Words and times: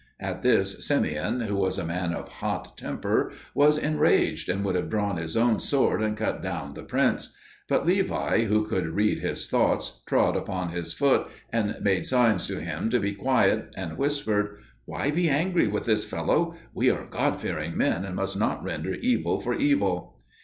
At 0.19 0.41
this 0.41 0.83
Simeon, 0.87 1.41
who 1.41 1.55
was 1.55 1.77
a 1.77 1.85
man 1.85 2.11
of 2.11 2.27
hot 2.27 2.75
temper, 2.75 3.31
was 3.53 3.77
enraged, 3.77 4.49
and 4.49 4.65
would 4.65 4.73
have 4.73 4.89
drawn 4.89 5.17
his 5.17 5.37
own 5.37 5.59
sword 5.59 6.01
and 6.01 6.17
cut 6.17 6.41
down 6.41 6.73
the 6.73 6.81
prince; 6.81 7.33
but 7.69 7.85
Levi, 7.85 8.45
who 8.45 8.65
could 8.65 8.95
read 8.95 9.19
his 9.19 9.47
thoughts, 9.47 10.01
trod 10.07 10.35
upon 10.35 10.69
his 10.69 10.91
foot 10.91 11.27
and 11.53 11.77
made 11.83 12.07
signs 12.07 12.47
to 12.47 12.59
him 12.59 12.89
to 12.89 12.99
be 12.99 13.13
quiet, 13.13 13.71
and 13.77 13.95
whispered, 13.95 14.57
"Why 14.85 15.11
be 15.11 15.29
angry 15.29 15.67
with 15.67 15.85
this 15.85 16.03
fellow? 16.03 16.55
We 16.73 16.89
are 16.89 17.05
God 17.05 17.39
fearing 17.39 17.77
men, 17.77 18.03
and 18.03 18.15
must 18.15 18.35
not 18.39 18.63
render 18.63 18.95
evil 18.95 19.39
for 19.39 19.53
evil." 19.53 20.19